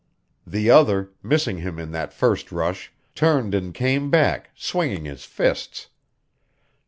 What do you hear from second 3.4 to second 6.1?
and came back, swinging his fists.